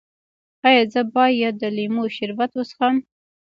ایا 0.67 0.83
زه 0.93 1.01
باید 1.15 1.53
د 1.61 1.63
لیمو 1.75 2.05
شربت 2.15 2.51
وڅښم؟ 2.55 2.95